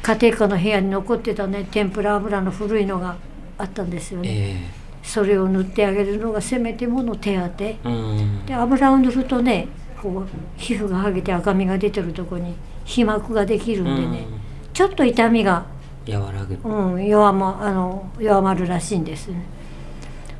[0.02, 3.16] 家庭科の部屋に残ってたね天ぷら油の古いのが
[3.56, 4.77] あったんですよね、え
[5.08, 8.44] それを塗ってあげるのがせめてもの手当えうん。
[8.44, 9.66] で油を塗るとね
[10.00, 10.26] こう
[10.60, 14.26] 皮膚が剥げて赤みが出てるとこに皮膜ができるんでね、
[14.72, 15.64] ちょっと痛みが
[16.06, 16.54] 和らぐ。
[16.62, 19.44] うん、弱まあの弱まるらしいんですね。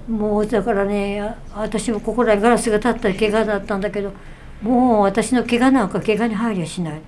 [0.07, 4.13] もうだからねあ私もここらにガラスが立った怪我だったんだけど
[4.63, 7.01] もう私の怪我なんか怪我に入りゃしない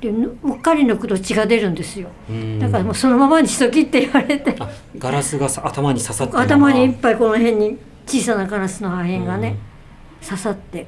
[0.00, 2.08] でぬうっかり抜くと血が出るんですよ。
[2.28, 2.58] うん。
[2.58, 4.56] だからもうそのままにしときって言われて。
[4.58, 9.56] あガラスがさ頭に刺さって頭にいっぱいこの辺に小さなガラスの破片がね、
[10.24, 10.86] 刺さって。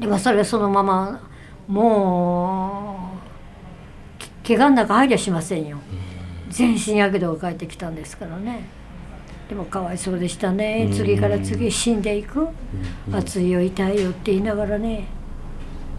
[0.00, 1.28] でもそれはそのまま
[1.68, 3.12] も
[4.18, 5.78] うけ怪我の中入りゃしませんよ。
[6.48, 8.64] 全身やけどが返ってきたんですからね。
[9.48, 10.88] でもかわいそうでしたね。
[10.92, 12.48] 次から次へ死んでいく。
[13.12, 15.04] 熱いよ痛いよって言いながらね。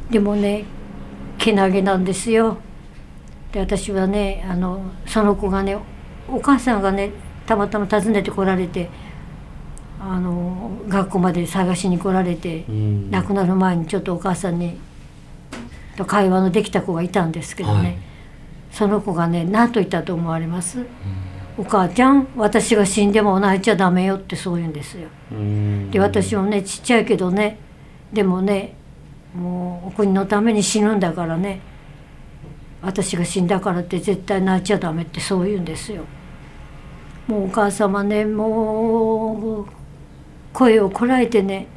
[0.10, 0.66] でもね
[1.38, 2.58] けなげなんですよ。
[3.52, 5.78] で私はねあのその子がね
[6.30, 7.12] お母さんがね
[7.46, 8.90] たまたま訪ねてこられて
[10.00, 13.12] あの学校まで探しに来られて、うん。
[13.12, 14.78] 亡くなる前にちょっとお母さんに
[15.96, 17.98] と会話のできた子がいたんですけどね、はい。
[18.72, 20.86] その子がね何と言ったと思われます、
[21.58, 25.08] お母ちゃん私が死んでも泣いちゃダメよってそう言うんですよ。
[25.32, 25.90] うん。
[25.90, 27.58] で私もねちっちゃいけどね
[28.14, 28.77] でもね
[29.38, 31.62] もうお国のために死ぬんだからね
[32.82, 36.04] 私が死んだからって絶対泣いちゃダメってそう言うんですよ。
[37.28, 39.66] もうお母様ねもう
[40.54, 41.68] 声をこらえてね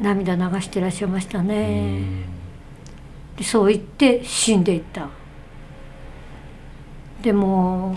[0.00, 2.02] 涙流してらっしゃいましたね。
[3.36, 5.08] でそう言って死んでいった。
[7.22, 7.96] でも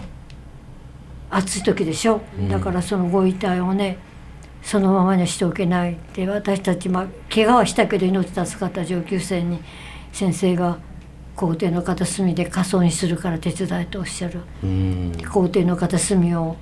[1.30, 3.98] 暑い時でしょだからそのご遺体をね
[4.66, 5.94] そのままにしておけない。
[5.94, 9.60] って私たちまあ怪我はしたけど命助かった上級生に
[10.12, 10.80] 先生が
[11.36, 14.40] 校庭の片隅で仮装にするから手伝いとおっしゃる。
[15.32, 16.56] 校庭の片隅を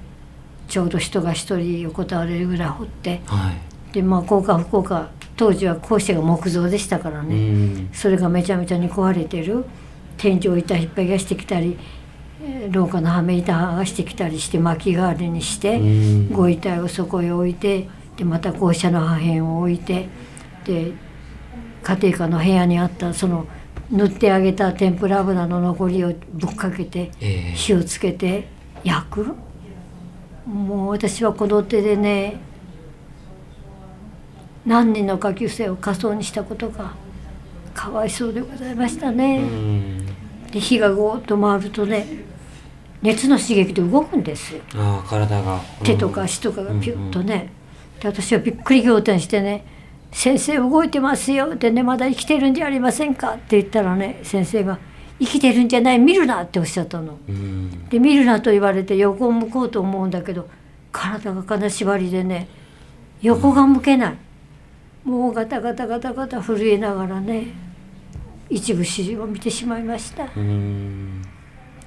[0.67, 3.93] ちょうど人が一人横たわれるぐらい掘ってはい。
[3.93, 7.89] でまあ効果不効果当時は校舎が木造でしたからうね、ん。
[7.93, 9.63] それがめちゃめちゃに壊れてる。
[10.17, 11.75] 天井板引っ張り出してきたりえー
[12.71, 16.31] 廊下のはめ板剥がしてきたりして薪代わりにして、うん。
[16.31, 17.87] ご遺体をそこへ置いて
[18.17, 20.07] でまた校舎の破片を置いて
[20.65, 20.91] で
[21.83, 23.47] 家庭科の部屋にあったその
[23.91, 27.51] 塗ってあげた天ぷら油の残りをぶっかけてええ。
[27.53, 28.47] 火をつけて
[28.83, 29.35] 焼く？
[30.45, 32.39] もう私はこの手でね
[34.65, 36.93] 何人の下級生を火葬にしたことが
[37.73, 39.39] かわいそうでございましたね。
[39.39, 40.05] うん。
[40.51, 42.05] で火がゴーッと回るとね
[43.03, 44.55] 熱の刺激で動くんです。
[44.55, 45.59] よああ体が。
[45.83, 47.51] 手とか足とかがピュッとね、
[47.99, 49.65] で私はびっくり仰天してね
[50.11, 54.79] 「先生動いてますよ」でね「まだ生きてるんじゃありませんか」って言ったらね先生が
[55.19, 55.99] 「生きてるんじゃない？
[55.99, 57.17] 見るな」っておっしゃったの。
[57.27, 57.89] うん。
[57.89, 60.47] で見るなと言われて横を向こうと思うんだけど
[60.91, 62.47] 体が金縛りでね
[63.21, 64.15] 横が向けない、
[65.03, 67.47] もうガタガタガタガタ震えながらね
[68.49, 70.27] 一部始終を見てしまいました。
[70.35, 71.21] うん。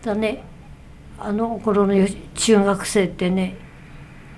[0.02, 0.42] だね
[1.18, 3.56] あの頃のよ中学生ってね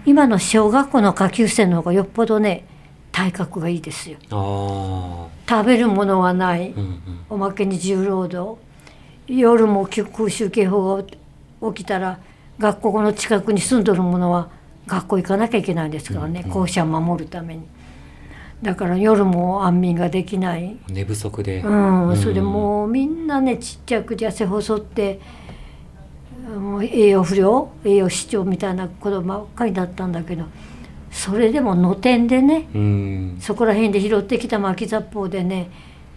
[0.07, 2.64] 今の小学校の下級生の方がよっぽどね
[3.12, 4.18] 体格がいいですよ。
[4.31, 7.03] あ食べるものはないあうんうん。
[7.31, 8.61] おまけに重労働。
[9.26, 11.03] 夜も空襲警報が
[11.72, 12.20] 起きたら
[12.59, 14.51] 学校の近くに住んどる者は
[14.87, 17.62] 学校行かなきゃいけないんですからね、校舎を守るために。
[18.62, 20.76] だから夜も安眠ができない。
[20.89, 21.61] 寝不足で。
[21.61, 25.20] うん、それでもうみんなねちっちゃく痩せ細ってもう
[26.82, 30.44] 栄養不良栄養失調みたいな子供ばっかりだったんだけど
[31.11, 33.38] それでも野天でねうん。
[33.40, 35.70] そこら辺で拾ってきた巻き雑報でね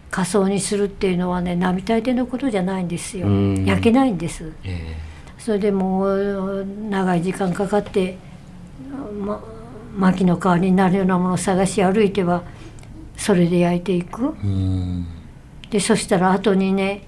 [0.09, 3.27] 仮装にするっていうのはね並大抵のことじゃないんですよ。
[3.27, 3.65] うん。
[3.65, 4.51] 焼けないんです。
[4.63, 4.97] え
[5.37, 8.15] それでもう長い時間かかって、
[9.25, 9.43] ま、
[9.97, 12.43] 薪の代わりになるようなものを探し歩いては
[13.17, 14.35] それで焼いていく。
[15.71, 17.07] でそしたら後にね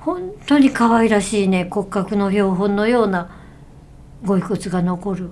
[0.00, 3.30] 本当に可愛らしいね骨格の標本のような
[4.24, 5.30] ご遺骨が残る。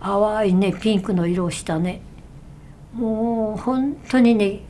[0.00, 2.00] 淡いねピンクの色をしたね。
[2.94, 4.60] もう本当にね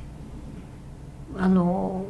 [1.37, 2.05] あの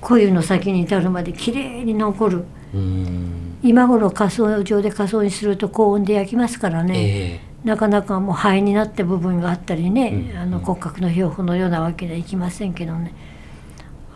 [0.00, 2.44] 小湯の先に至るまで綺麗に残る。
[2.74, 3.58] うん。
[3.62, 7.68] 今頃火葬場で火葬にすると高温で焼きますからね、ええ。
[7.68, 10.38] なかなかもう灰になった部分があったりね、うん。
[10.38, 13.12] あの骨格の標本のようなわけにはいきませんけどね。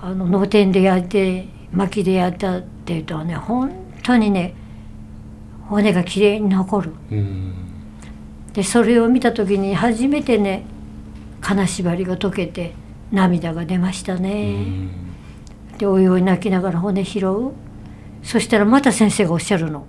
[0.00, 4.54] あの脳天で焼いて薪で焼いたっていうとはね本当にね
[5.66, 6.92] 骨がきれいに残る。
[7.10, 7.54] うん。
[8.52, 10.64] でそれを見た時に初めてね
[11.40, 12.74] 金縛りが解けて
[13.10, 14.90] 涙が出ましたうね、ん。
[15.78, 17.52] でおいおい泣きながら骨拾う。
[18.22, 19.86] そしたらまた先生がおっしゃるの。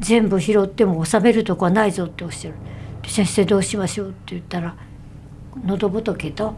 [0.00, 2.56] 全部拾っても収めるとこはないぞっておっしゃる。
[3.02, 4.74] で先生どうしましょうって言ったら
[5.64, 6.54] 喉仏と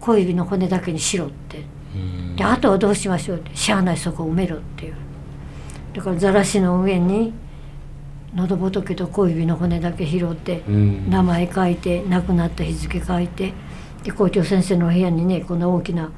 [0.00, 1.64] 小指の骨だけにしろって。
[1.96, 4.94] うんであとはどうしましょうってしゃあないそこ埋めろっていう
[5.94, 7.32] だからざらしの上に
[8.34, 13.52] 喉仏と小指の骨だけ拾ってうん名前書いて亡くなった日付書いて
[14.02, 16.10] で校長先生の部屋にねこの大きな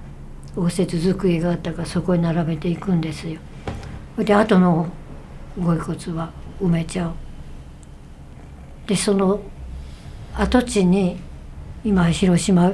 [0.57, 3.39] 応接机があったからそこに並べていくんですよ。
[4.17, 4.87] で後の
[5.61, 7.13] ご遺骨は埋めちゃう。
[8.89, 9.41] でその
[10.35, 11.19] 跡地に
[11.85, 12.73] 今広島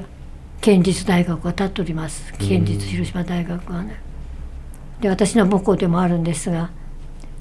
[0.62, 4.00] 県立大学が建っております県立広島大学はね。
[5.00, 6.70] で私の母校でもあるんですが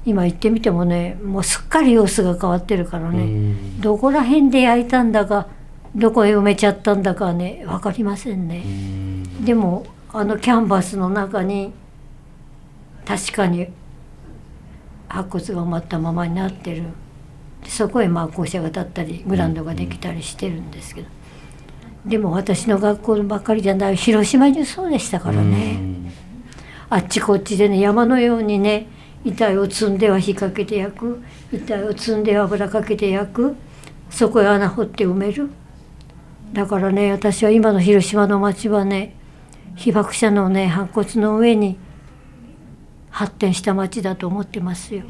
[0.04, 3.22] 今行ってみてもねもうすっかり様子が変わってるからね。
[3.22, 5.46] うんどこら辺で焼いたんだか
[5.94, 8.64] どこへ埋めちゃったんだかね分かりませんね。
[9.44, 11.72] でもあのキャンバスの中に
[13.06, 13.68] 確かに
[15.08, 16.82] 白骨が埋まったままになってる
[17.62, 21.08] でそこへまあ校舎が建ったりグラウンドができたりしてるんですけど
[22.06, 25.78] でも私の学校ばっかりじゃない広島中そうでしたからね。
[26.90, 28.86] あっちこっちでね山のようにね
[29.24, 31.22] 遺体を積んでは火かけて焼く
[31.52, 33.56] 遺体を積んでは油かけて焼く
[34.10, 35.50] そこへ穴掘って埋める。
[36.52, 39.14] だからね私は今の広島の町はね
[39.76, 41.78] 被爆者のね白骨の上に
[43.10, 45.04] 発展した町だと思ってますよ。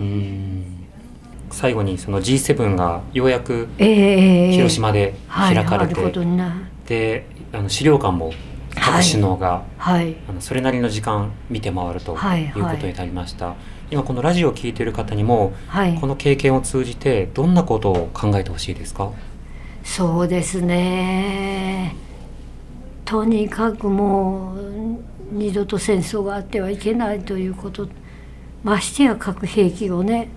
[1.51, 4.53] 最後にその G7 がようやくええええ。
[4.53, 8.33] 広島で開かれて、はい、あることになるであの資料館も
[8.75, 10.17] 各首脳が、はい。
[10.29, 13.55] あのそれなりの時間見て回るとはいいうことになりました、
[13.91, 15.99] 今このラジオを聞いている方にもはい。
[16.01, 19.13] この経験を通じてどんなことを考えてほしいですか？
[19.85, 21.95] そうですね。
[23.05, 24.99] とにかくもう
[25.33, 27.89] 二度と戦争があってはいけないということ。
[28.65, 30.29] ましてや核兵器をね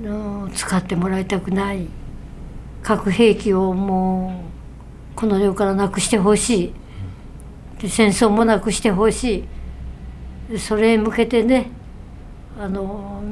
[0.00, 0.08] う
[0.46, 1.88] ん使ってもらいたくない。
[2.82, 4.51] 核兵器をもう
[5.22, 6.72] この世からなくしてほし
[7.80, 7.88] い。
[7.88, 9.44] 戦争もなくしてほし
[10.50, 10.58] い。
[10.58, 11.70] それへ向けてね
[12.58, 13.22] あの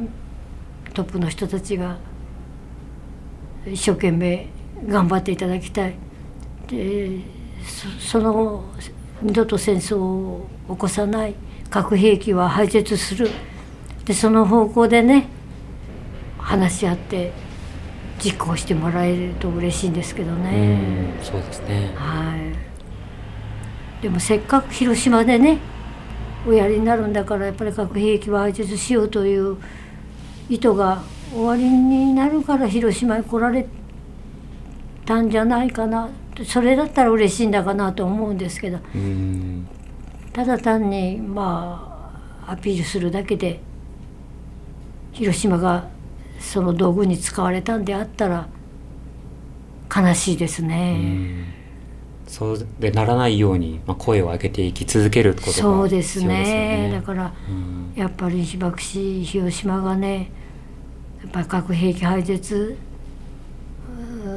[0.94, 1.98] トップの人たちが
[3.66, 4.46] 一生懸命
[4.86, 5.96] 頑張っていただきたい。
[6.68, 7.22] で
[7.66, 8.64] そその
[9.20, 11.34] 二度と戦争を起こさない。
[11.70, 13.28] 核兵器は廃絶する。
[14.04, 15.26] でその方向でね
[16.38, 17.32] 話し合って
[18.22, 20.78] 実行してもらえると嬉しいんですけどね。
[21.18, 21.92] うんそうですね。
[21.94, 25.58] はい、でもせっかく広島でね
[26.46, 29.56] おやりになるんだからやっぱり核兵器は廃絶しようという
[30.48, 31.02] 意図が
[31.32, 33.66] 終わりになるから広島に来られ
[35.06, 36.10] たんじゃないかな
[36.44, 38.78] それだったら嬉しいんだかなと思うんですけど。
[38.94, 39.68] うん。
[40.32, 41.86] ただ単にま
[42.46, 43.60] あアピールするだけで
[45.12, 45.88] 広島が
[46.40, 48.48] その道具に使われたんであったら
[49.94, 51.60] 悲しいですね。
[52.26, 56.90] そうでならないように、まあ、声を上げていき続けることが必要そうですよね。
[56.92, 57.92] だからうん。
[57.96, 60.30] やっぱり被爆地広島がね
[61.22, 62.76] やっぱり核兵器廃絶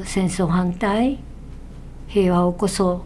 [0.05, 1.19] 戦争反対
[2.07, 3.05] 平和をこそ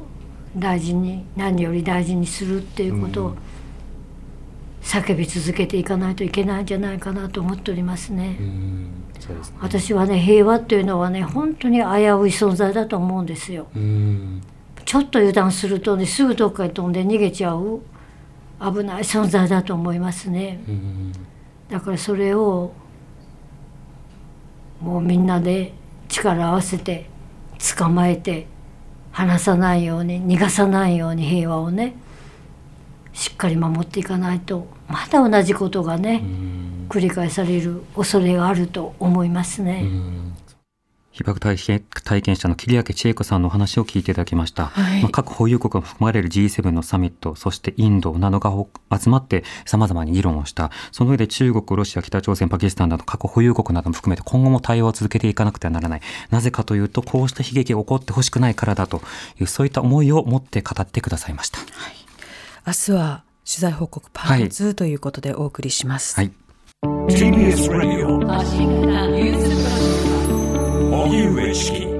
[0.55, 3.35] 大事に何より大事にするっていうことを
[4.87, 8.37] 叫び続けていかないといけないんじゃないかなと思っておりますね。
[9.19, 11.91] すね私はね平和っていうのはね本当に危うい
[12.31, 13.67] 存在だと思うんですよ。
[13.75, 14.41] うん
[14.85, 17.81] ちょっと油断するとねすぐどっかに飛んで逃げちゃう
[18.61, 20.61] 危ない存在だと思いますね。
[20.69, 21.11] うん
[21.69, 22.71] だからそれを
[24.79, 25.73] もうみんなで
[26.07, 27.09] 力を合わせて
[27.77, 28.47] 捕まえて
[29.11, 31.93] 離さないように逃がさないように平和をね
[33.11, 36.23] しっかり守っていかないとまた同じことがね
[36.89, 39.85] 繰り返される恐れがあると思いますね。
[41.17, 45.01] 被爆体験体験者の桐明千恵子さんのお話を聞いていただきました、はい。
[45.01, 48.51] まあ、各保有国が含まれる G7 のサミットそしてインドなどが
[48.95, 50.69] 集まってさまざまに議論をした。
[50.91, 56.01] その上で中国ロシア北朝鮮パキスタンなど各保有国なども含めて今後も対話を続けていかなくてはならない。
[56.29, 59.01] なぜかというとこうした悲劇が起こってほしくないからだと
[59.41, 61.57] いうそういった思いを持って語ってくださいました。
[62.67, 66.15] 明日は取材報告パート2ということでお送りします。
[66.17, 66.31] はい。
[66.83, 68.17] TBS Radio
[70.91, 71.96] 荻上チキ